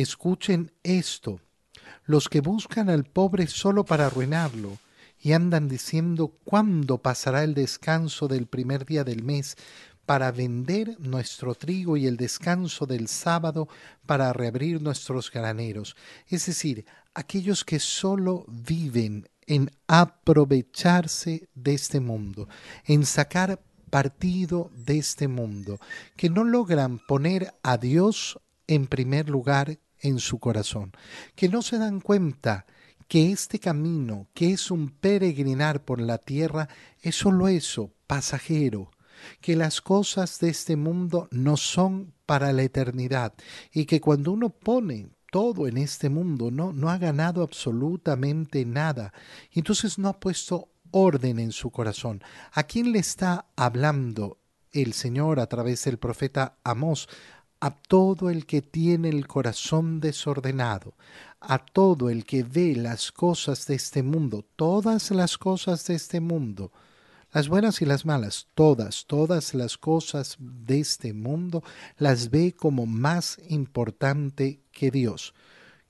Escuchen 0.00 0.70
esto. 0.84 1.40
Los 2.04 2.28
que 2.28 2.40
buscan 2.40 2.88
al 2.88 3.02
pobre 3.02 3.48
solo 3.48 3.84
para 3.84 4.06
arruinarlo 4.06 4.78
y 5.20 5.32
andan 5.32 5.66
diciendo 5.66 6.28
cuándo 6.44 6.98
pasará 6.98 7.42
el 7.42 7.52
descanso 7.52 8.28
del 8.28 8.46
primer 8.46 8.86
día 8.86 9.02
del 9.02 9.24
mes 9.24 9.56
para 10.06 10.30
vender 10.30 11.00
nuestro 11.00 11.56
trigo 11.56 11.96
y 11.96 12.06
el 12.06 12.16
descanso 12.16 12.86
del 12.86 13.08
sábado 13.08 13.66
para 14.06 14.32
reabrir 14.32 14.80
nuestros 14.80 15.32
graneros. 15.32 15.96
Es 16.28 16.46
decir, 16.46 16.86
aquellos 17.12 17.64
que 17.64 17.80
solo 17.80 18.44
viven 18.46 19.28
en 19.48 19.68
aprovecharse 19.88 21.48
de 21.56 21.74
este 21.74 21.98
mundo, 21.98 22.48
en 22.84 23.04
sacar 23.04 23.60
partido 23.90 24.70
de 24.76 24.98
este 24.98 25.26
mundo, 25.26 25.80
que 26.16 26.30
no 26.30 26.44
logran 26.44 27.00
poner 27.00 27.52
a 27.64 27.78
Dios 27.78 28.38
en 28.68 28.86
primer 28.86 29.28
lugar 29.28 29.80
en 30.00 30.18
su 30.18 30.38
corazón, 30.38 30.92
que 31.34 31.48
no 31.48 31.62
se 31.62 31.78
dan 31.78 32.00
cuenta 32.00 32.66
que 33.08 33.32
este 33.32 33.58
camino, 33.58 34.28
que 34.34 34.52
es 34.52 34.70
un 34.70 34.90
peregrinar 34.90 35.84
por 35.84 36.00
la 36.00 36.18
tierra, 36.18 36.68
es 37.00 37.16
solo 37.16 37.48
eso, 37.48 37.92
pasajero, 38.06 38.90
que 39.40 39.56
las 39.56 39.80
cosas 39.80 40.38
de 40.38 40.50
este 40.50 40.76
mundo 40.76 41.28
no 41.30 41.56
son 41.56 42.12
para 42.26 42.52
la 42.52 42.62
eternidad 42.62 43.34
y 43.72 43.86
que 43.86 44.00
cuando 44.00 44.32
uno 44.32 44.50
pone 44.50 45.08
todo 45.30 45.66
en 45.66 45.78
este 45.78 46.08
mundo, 46.08 46.50
no, 46.50 46.72
no 46.72 46.90
ha 46.90 46.98
ganado 46.98 47.42
absolutamente 47.42 48.64
nada, 48.64 49.12
entonces 49.52 49.98
no 49.98 50.08
ha 50.08 50.20
puesto 50.20 50.70
orden 50.90 51.38
en 51.38 51.52
su 51.52 51.70
corazón. 51.70 52.22
¿A 52.52 52.64
quién 52.64 52.92
le 52.92 52.98
está 52.98 53.46
hablando 53.56 54.38
el 54.72 54.92
Señor 54.92 55.40
a 55.40 55.46
través 55.46 55.84
del 55.84 55.98
profeta 55.98 56.58
Amós? 56.64 57.08
A 57.60 57.70
todo 57.70 58.30
el 58.30 58.46
que 58.46 58.62
tiene 58.62 59.08
el 59.08 59.26
corazón 59.26 60.00
desordenado, 60.00 60.94
a 61.40 61.58
todo 61.58 62.08
el 62.08 62.24
que 62.24 62.44
ve 62.44 62.76
las 62.76 63.10
cosas 63.10 63.66
de 63.66 63.74
este 63.74 64.02
mundo, 64.02 64.44
todas 64.56 65.10
las 65.10 65.38
cosas 65.38 65.86
de 65.86 65.94
este 65.94 66.20
mundo, 66.20 66.72
las 67.32 67.48
buenas 67.48 67.82
y 67.82 67.84
las 67.84 68.06
malas, 68.06 68.46
todas, 68.54 69.04
todas 69.06 69.52
las 69.54 69.76
cosas 69.76 70.36
de 70.38 70.80
este 70.80 71.12
mundo 71.12 71.62
las 71.98 72.30
ve 72.30 72.54
como 72.54 72.86
más 72.86 73.38
importante 73.48 74.62
que 74.72 74.90
Dios. 74.90 75.34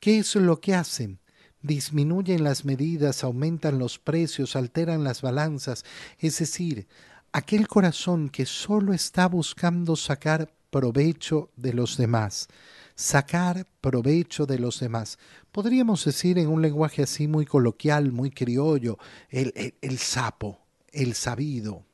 ¿Qué 0.00 0.18
es 0.18 0.36
lo 0.36 0.60
que 0.60 0.74
hacen? 0.74 1.18
Disminuyen 1.60 2.44
las 2.44 2.64
medidas, 2.64 3.24
aumentan 3.24 3.78
los 3.78 3.98
precios, 3.98 4.54
alteran 4.54 5.02
las 5.02 5.22
balanzas, 5.22 5.84
es 6.18 6.38
decir, 6.38 6.86
aquel 7.32 7.66
corazón 7.66 8.28
que 8.28 8.46
solo 8.46 8.92
está 8.92 9.26
buscando 9.26 9.96
sacar 9.96 10.54
provecho 10.74 11.50
de 11.54 11.72
los 11.72 11.96
demás, 11.96 12.48
sacar 12.96 13.64
provecho 13.80 14.44
de 14.44 14.58
los 14.58 14.80
demás. 14.80 15.20
Podríamos 15.52 16.04
decir 16.04 16.36
en 16.36 16.48
un 16.48 16.62
lenguaje 16.62 17.04
así 17.04 17.28
muy 17.28 17.46
coloquial, 17.46 18.10
muy 18.10 18.32
criollo, 18.32 18.98
el, 19.30 19.52
el 19.80 19.98
sapo, 19.98 20.58
el 20.90 21.14
sabido, 21.14 21.84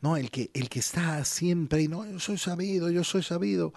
¿no? 0.00 0.16
El 0.16 0.32
que, 0.32 0.50
el 0.52 0.68
que 0.68 0.80
está 0.80 1.24
siempre, 1.24 1.86
no, 1.86 2.04
yo 2.10 2.18
soy 2.18 2.38
sabido, 2.38 2.90
yo 2.90 3.04
soy 3.04 3.22
sabido, 3.22 3.72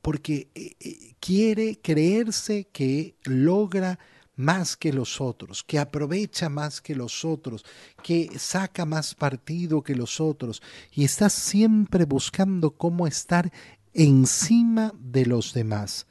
porque 0.00 0.48
eh, 0.54 0.74
eh, 0.80 1.12
quiere 1.20 1.78
creerse 1.82 2.68
que 2.72 3.16
logra 3.24 3.98
más 4.36 4.76
que 4.76 4.92
los 4.92 5.20
otros, 5.20 5.62
que 5.62 5.78
aprovecha 5.78 6.48
más 6.48 6.80
que 6.80 6.94
los 6.94 7.24
otros, 7.24 7.64
que 8.02 8.30
saca 8.38 8.84
más 8.84 9.14
partido 9.14 9.82
que 9.82 9.94
los 9.94 10.20
otros, 10.20 10.62
y 10.92 11.04
está 11.04 11.30
siempre 11.30 12.04
buscando 12.04 12.72
cómo 12.72 13.06
estar 13.06 13.52
encima 13.92 14.92
de 14.98 15.26
los 15.26 15.54
demás. 15.54 16.06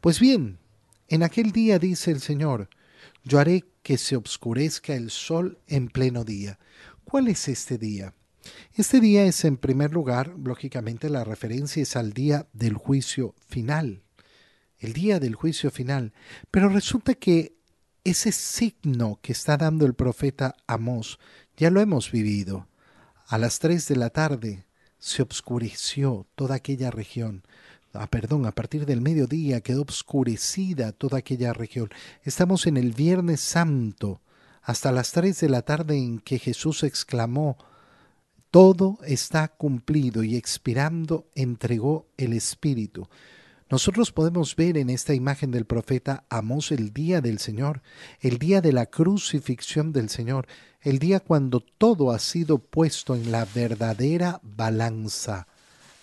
Pues 0.00 0.20
bien, 0.20 0.58
en 1.08 1.22
aquel 1.22 1.52
día 1.52 1.78
dice 1.78 2.10
el 2.10 2.20
Señor, 2.20 2.68
yo 3.24 3.38
haré 3.38 3.64
que 3.82 3.98
se 3.98 4.16
obscurezca 4.16 4.94
el 4.94 5.10
sol 5.10 5.58
en 5.66 5.88
pleno 5.88 6.24
día. 6.24 6.58
¿Cuál 7.04 7.28
es 7.28 7.48
este 7.48 7.78
día? 7.78 8.14
Este 8.74 9.00
día 9.00 9.24
es 9.24 9.44
en 9.44 9.56
primer 9.56 9.92
lugar, 9.92 10.34
lógicamente 10.42 11.08
la 11.08 11.24
referencia 11.24 11.82
es 11.82 11.96
al 11.96 12.12
día 12.12 12.46
del 12.52 12.74
juicio 12.74 13.34
final, 13.48 14.02
el 14.78 14.92
día 14.92 15.20
del 15.20 15.34
juicio 15.34 15.70
final, 15.70 16.12
pero 16.50 16.68
resulta 16.68 17.14
que 17.14 17.54
ese 18.04 18.32
signo 18.32 19.18
que 19.22 19.32
está 19.32 19.56
dando 19.56 19.86
el 19.86 19.94
profeta 19.94 20.54
Amós 20.66 21.18
ya 21.56 21.70
lo 21.70 21.80
hemos 21.80 22.10
vivido. 22.10 22.68
A 23.26 23.38
las 23.38 23.58
tres 23.58 23.88
de 23.88 23.96
la 23.96 24.10
tarde 24.10 24.66
se 24.98 25.22
obscureció 25.22 26.26
toda 26.34 26.56
aquella 26.56 26.90
región. 26.90 27.42
Ah, 27.94 28.08
perdón, 28.08 28.44
a 28.44 28.52
partir 28.52 28.84
del 28.86 29.00
mediodía 29.00 29.62
quedó 29.62 29.82
obscurecida 29.82 30.92
toda 30.92 31.18
aquella 31.18 31.52
región. 31.54 31.88
Estamos 32.24 32.66
en 32.66 32.76
el 32.76 32.92
Viernes 32.92 33.40
Santo, 33.40 34.20
hasta 34.62 34.92
las 34.92 35.12
tres 35.12 35.40
de 35.40 35.48
la 35.48 35.62
tarde 35.62 35.96
en 35.96 36.18
que 36.18 36.38
Jesús 36.38 36.82
exclamó, 36.82 37.56
todo 38.50 38.98
está 39.04 39.48
cumplido 39.48 40.22
y 40.22 40.36
expirando 40.36 41.26
entregó 41.34 42.06
el 42.16 42.32
Espíritu. 42.32 43.08
Nosotros 43.70 44.12
podemos 44.12 44.56
ver 44.56 44.76
en 44.76 44.90
esta 44.90 45.14
imagen 45.14 45.50
del 45.50 45.64
profeta 45.64 46.24
Amós 46.28 46.70
el 46.70 46.92
día 46.92 47.20
del 47.20 47.38
Señor, 47.38 47.80
el 48.20 48.38
día 48.38 48.60
de 48.60 48.72
la 48.72 48.86
crucifixión 48.86 49.92
del 49.92 50.10
Señor, 50.10 50.46
el 50.82 50.98
día 50.98 51.20
cuando 51.20 51.60
todo 51.60 52.10
ha 52.10 52.18
sido 52.18 52.58
puesto 52.58 53.14
en 53.14 53.32
la 53.32 53.46
verdadera 53.46 54.40
balanza, 54.42 55.46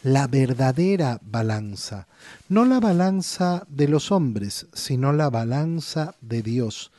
la 0.01 0.25
verdadera 0.25 1.19
balanza, 1.23 2.07
no 2.49 2.65
la 2.65 2.79
balanza 2.79 3.67
de 3.69 3.87
los 3.87 4.11
hombres, 4.11 4.65
sino 4.73 5.13
la 5.13 5.29
balanza 5.29 6.15
de 6.19 6.41
Dios. 6.41 6.91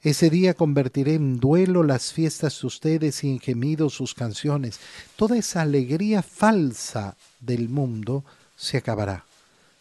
Ese 0.00 0.30
día 0.30 0.54
convertiré 0.54 1.14
en 1.14 1.40
duelo 1.40 1.82
las 1.82 2.12
fiestas 2.14 2.60
de 2.60 2.66
ustedes 2.68 3.22
y 3.22 3.30
en 3.30 3.40
gemidos 3.40 3.94
sus 3.94 4.14
canciones. 4.14 4.80
Toda 5.16 5.36
esa 5.36 5.60
alegría 5.62 6.22
falsa 6.22 7.16
del 7.40 7.68
mundo 7.68 8.24
se 8.56 8.78
acabará, 8.78 9.24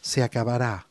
se 0.05 0.21
acabará. 0.21 0.87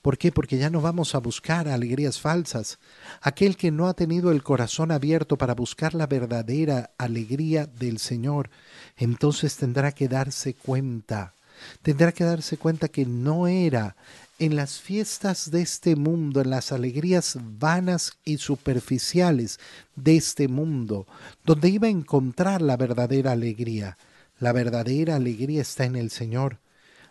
¿Por 0.00 0.16
qué? 0.16 0.32
Porque 0.32 0.56
ya 0.56 0.70
no 0.70 0.80
vamos 0.80 1.14
a 1.14 1.18
buscar 1.18 1.68
alegrías 1.68 2.18
falsas. 2.18 2.78
Aquel 3.20 3.54
que 3.58 3.70
no 3.70 3.86
ha 3.86 3.92
tenido 3.92 4.32
el 4.32 4.42
corazón 4.42 4.90
abierto 4.92 5.36
para 5.36 5.54
buscar 5.54 5.94
la 5.94 6.06
verdadera 6.06 6.90
alegría 6.96 7.66
del 7.66 7.98
Señor, 7.98 8.48
entonces 8.96 9.56
tendrá 9.56 9.92
que 9.92 10.08
darse 10.08 10.54
cuenta, 10.54 11.34
tendrá 11.82 12.12
que 12.12 12.24
darse 12.24 12.56
cuenta 12.56 12.88
que 12.88 13.04
no 13.04 13.46
era 13.46 13.94
en 14.38 14.56
las 14.56 14.80
fiestas 14.80 15.50
de 15.50 15.60
este 15.60 15.94
mundo, 15.94 16.40
en 16.40 16.48
las 16.48 16.72
alegrías 16.72 17.36
vanas 17.58 18.14
y 18.24 18.38
superficiales 18.38 19.60
de 19.96 20.16
este 20.16 20.48
mundo, 20.48 21.06
donde 21.44 21.68
iba 21.68 21.88
a 21.88 21.90
encontrar 21.90 22.62
la 22.62 22.78
verdadera 22.78 23.32
alegría. 23.32 23.98
La 24.38 24.52
verdadera 24.52 25.16
alegría 25.16 25.60
está 25.60 25.84
en 25.84 25.96
el 25.96 26.10
Señor. 26.10 26.58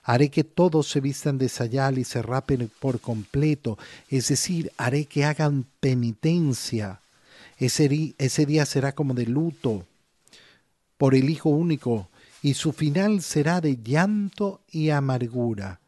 Haré 0.06 0.30
que 0.30 0.44
todos 0.44 0.88
se 0.88 1.02
vistan 1.02 1.38
de 1.38 1.50
sayal 1.50 1.98
y 1.98 2.04
se 2.04 2.22
rapen 2.22 2.72
por 2.80 3.02
completo, 3.02 3.78
es 4.08 4.30
decir, 4.30 4.72
haré 4.78 5.06
que 5.06 5.26
hagan 5.26 5.66
penitencia. 5.80 7.02
Ese, 7.58 8.14
ese 8.18 8.46
día 8.46 8.66
será 8.66 8.94
como 8.94 9.14
de 9.14 9.26
luto 9.26 9.86
por 10.98 11.16
el 11.16 11.30
Hijo 11.30 11.50
único, 11.50 12.08
y 12.42 12.54
su 12.54 12.72
final 12.72 13.22
será 13.24 13.60
de 13.60 13.78
llanto 13.84 14.62
y 14.72 14.92
amargura 14.92 15.80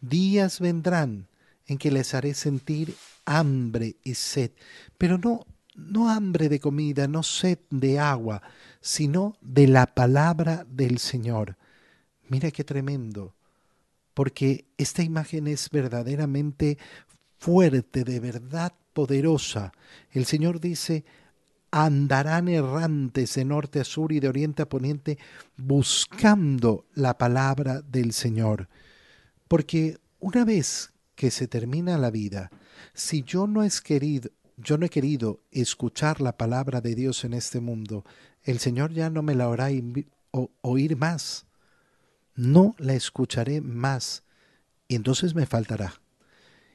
Días 0.00 0.60
vendrán 0.60 1.26
en 1.66 1.76
que 1.76 1.90
les 1.90 2.14
haré 2.14 2.32
sentir 2.32 2.94
hambre 3.24 3.96
y 4.04 4.14
sed, 4.14 4.52
pero 4.96 5.18
no 5.18 5.46
no 5.78 6.10
hambre 6.10 6.48
de 6.48 6.58
comida, 6.58 7.06
no 7.06 7.22
sed 7.22 7.58
de 7.70 8.00
agua, 8.00 8.42
sino 8.80 9.36
de 9.40 9.68
la 9.68 9.86
palabra 9.86 10.66
del 10.68 10.98
Señor. 10.98 11.56
Mira 12.28 12.50
qué 12.50 12.64
tremendo, 12.64 13.32
porque 14.18 14.64
esta 14.78 15.04
imagen 15.04 15.46
es 15.46 15.70
verdaderamente 15.70 16.76
fuerte, 17.38 18.02
de 18.02 18.18
verdad 18.18 18.72
poderosa. 18.92 19.70
El 20.10 20.26
Señor 20.26 20.58
dice, 20.58 21.04
andarán 21.70 22.48
errantes 22.48 23.36
de 23.36 23.44
norte 23.44 23.78
a 23.78 23.84
sur 23.84 24.10
y 24.10 24.18
de 24.18 24.28
oriente 24.28 24.62
a 24.62 24.68
poniente 24.68 25.18
buscando 25.56 26.84
la 26.94 27.16
palabra 27.16 27.80
del 27.80 28.12
Señor. 28.12 28.68
Porque 29.46 29.98
una 30.18 30.44
vez 30.44 30.90
que 31.14 31.30
se 31.30 31.46
termina 31.46 31.96
la 31.96 32.10
vida, 32.10 32.50
si 32.94 33.22
yo 33.22 33.46
no 33.46 33.62
es 33.62 33.80
querido, 33.80 34.30
yo 34.56 34.78
no 34.78 34.86
he 34.86 34.90
querido 34.90 35.44
escuchar 35.52 36.20
la 36.20 36.36
palabra 36.36 36.80
de 36.80 36.96
Dios 36.96 37.22
en 37.22 37.34
este 37.34 37.60
mundo, 37.60 38.04
el 38.42 38.58
Señor 38.58 38.92
ya 38.92 39.10
no 39.10 39.22
me 39.22 39.36
la 39.36 39.44
hará 39.44 39.68
oír 40.62 40.96
más. 40.96 41.46
No 42.38 42.76
la 42.78 42.94
escucharé 42.94 43.60
más. 43.60 44.22
Y 44.86 44.94
entonces 44.94 45.34
me 45.34 45.44
faltará. 45.44 46.00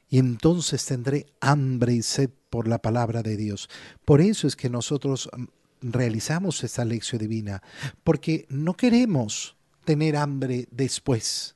Y 0.09 0.19
entonces 0.19 0.85
tendré 0.85 1.27
hambre 1.39 1.93
y 1.93 2.01
sed 2.01 2.29
por 2.49 2.67
la 2.67 2.79
palabra 2.79 3.23
de 3.23 3.37
Dios. 3.37 3.69
Por 4.03 4.19
eso 4.19 4.45
es 4.45 4.57
que 4.57 4.69
nosotros 4.69 5.29
mm, 5.35 5.45
realizamos 5.81 6.65
esta 6.65 6.83
lección 6.83 7.19
divina, 7.19 7.63
porque 8.03 8.45
no 8.49 8.73
queremos 8.75 9.55
tener 9.85 10.17
hambre 10.17 10.67
después. 10.69 11.55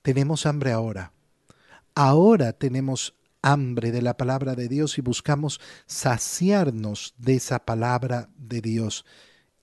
Tenemos 0.00 0.46
hambre 0.46 0.72
ahora. 0.72 1.12
ahora 1.94 2.54
tenemos 2.54 3.14
hambre 3.42 3.92
de 3.92 4.00
la 4.00 4.16
palabra 4.16 4.54
de 4.54 4.68
Dios 4.68 4.96
y 4.96 5.02
buscamos 5.02 5.60
saciarnos 5.86 7.14
de 7.18 7.34
esa 7.34 7.58
palabra 7.58 8.30
de 8.38 8.62
Dios. 8.62 9.04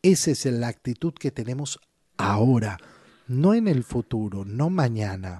Esa 0.04 0.32
es 0.32 0.46
la 0.46 0.68
actitud 0.68 1.14
que 1.14 1.32
tenemos 1.32 1.80
ahora, 2.18 2.78
no 3.28 3.54
en 3.54 3.68
el 3.68 3.84
futuro, 3.84 4.46
no 4.46 4.70
mañana. 4.70 5.34